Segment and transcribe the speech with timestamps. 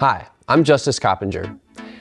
[0.00, 1.54] Hi, I'm Justus Coppinger,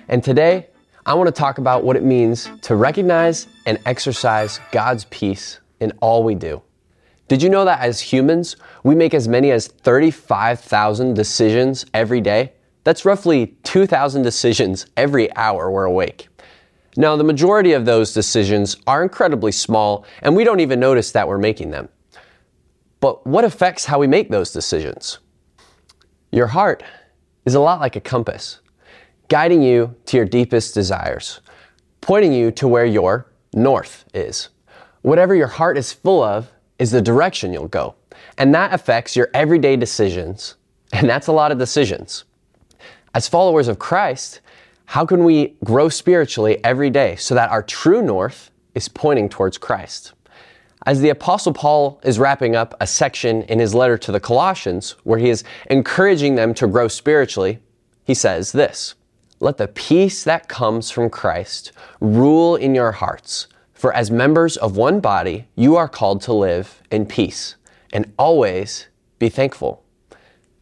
[0.07, 0.67] and today
[1.05, 5.91] I want to talk about what it means to recognize and exercise God's peace in
[5.99, 6.61] all we do.
[7.27, 8.55] Did you know that as humans,
[8.85, 12.53] we make as many as 35,000 decisions every day?
[12.85, 16.29] That's roughly 2,000 decisions every hour we're awake.
[16.95, 21.27] Now, the majority of those decisions are incredibly small, and we don't even notice that
[21.27, 21.89] we're making them.
[23.01, 25.19] But what affects how we make those decisions?
[26.31, 26.81] Your heart
[27.49, 28.59] is a lot like a compass,
[29.27, 31.41] guiding you to your deepest desires,
[31.99, 34.49] pointing you to where your north is.
[35.01, 37.95] Whatever your heart is full of is the direction you'll go.
[38.37, 40.55] And that affects your everyday decisions.
[40.91, 42.23] And that's a lot of decisions.
[43.13, 44.41] As followers of Christ,
[44.85, 49.59] how can we grow spiritually every day so that our true north is pointing towards
[49.59, 50.13] Christ?
[50.85, 54.95] As the Apostle Paul is wrapping up a section in his letter to the Colossians
[55.03, 57.59] where he is encouraging them to grow spiritually,
[58.05, 58.95] he says this
[59.41, 64.77] Let the peace that comes from Christ rule in your hearts, for as members of
[64.77, 67.55] one body, you are called to live in peace
[67.91, 68.87] and always
[69.19, 69.83] be thankful.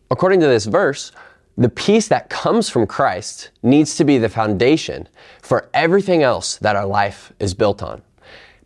[0.09, 1.11] According to this verse,
[1.57, 5.07] the peace that comes from Christ needs to be the foundation
[5.41, 8.01] for everything else that our life is built on.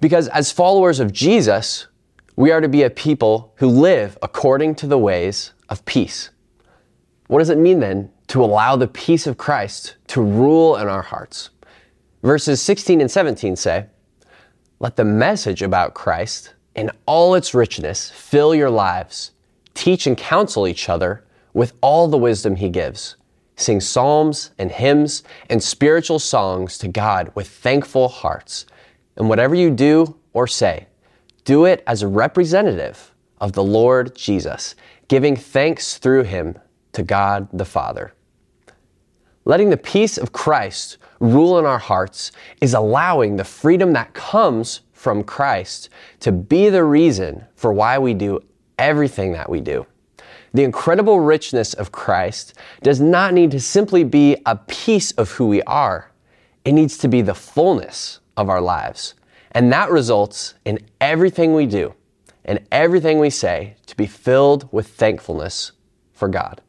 [0.01, 1.87] Because as followers of Jesus,
[2.35, 6.31] we are to be a people who live according to the ways of peace.
[7.27, 11.03] What does it mean then to allow the peace of Christ to rule in our
[11.03, 11.51] hearts?
[12.23, 13.85] Verses 16 and 17 say,
[14.79, 19.31] Let the message about Christ in all its richness fill your lives.
[19.75, 23.17] Teach and counsel each other with all the wisdom he gives.
[23.55, 28.65] Sing psalms and hymns and spiritual songs to God with thankful hearts
[29.21, 30.87] and whatever you do or say,
[31.45, 34.73] do it as a representative of the Lord Jesus,
[35.09, 36.57] giving thanks through him
[36.93, 38.15] to God the Father.
[39.45, 44.81] Letting the peace of Christ rule in our hearts is allowing the freedom that comes
[44.91, 45.89] from Christ
[46.21, 48.39] to be the reason for why we do
[48.79, 49.85] everything that we do.
[50.55, 55.47] The incredible richness of Christ does not need to simply be a piece of who
[55.47, 56.09] we are.
[56.65, 59.13] It needs to be the fullness of our lives.
[59.51, 61.93] And that results in everything we do
[62.45, 65.73] and everything we say to be filled with thankfulness
[66.13, 66.61] for God.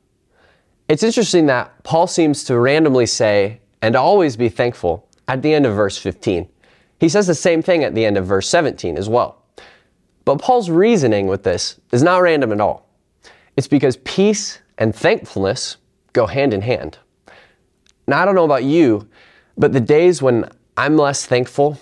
[0.89, 5.67] It's interesting that Paul seems to randomly say, and always be thankful at the end
[5.67, 6.49] of verse 15.
[7.01, 9.45] He says the same thing at the end of verse 17 as well.
[10.25, 12.89] But Paul's reasoning with this is not random at all.
[13.57, 15.79] It's because peace and thankfulness
[16.13, 16.99] go hand in hand.
[18.07, 19.09] Now, I don't know about you,
[19.57, 21.79] but the days when I'm less thankful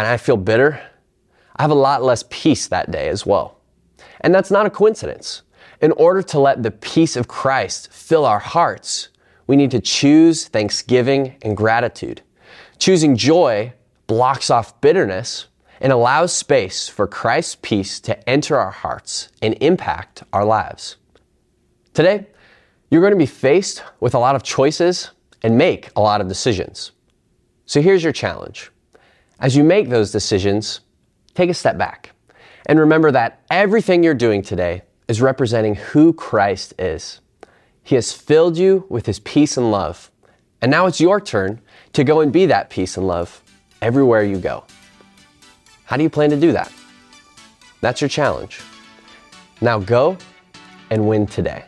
[0.00, 0.80] and I feel bitter,
[1.56, 3.58] I have a lot less peace that day as well.
[4.22, 5.42] And that's not a coincidence.
[5.82, 9.10] In order to let the peace of Christ fill our hearts,
[9.46, 12.22] we need to choose thanksgiving and gratitude.
[12.78, 13.74] Choosing joy
[14.06, 15.48] blocks off bitterness
[15.82, 20.96] and allows space for Christ's peace to enter our hearts and impact our lives.
[21.92, 22.26] Today,
[22.90, 25.10] you're going to be faced with a lot of choices
[25.42, 26.92] and make a lot of decisions.
[27.66, 28.70] So here's your challenge.
[29.40, 30.80] As you make those decisions,
[31.34, 32.12] take a step back
[32.66, 37.20] and remember that everything you're doing today is representing who Christ is.
[37.82, 40.10] He has filled you with His peace and love.
[40.60, 41.62] And now it's your turn
[41.94, 43.42] to go and be that peace and love
[43.80, 44.64] everywhere you go.
[45.84, 46.70] How do you plan to do that?
[47.80, 48.60] That's your challenge.
[49.62, 50.18] Now go
[50.90, 51.64] and win today.